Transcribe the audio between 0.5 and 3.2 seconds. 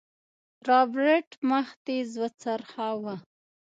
رابرټ مخ تېز وڅرخوه.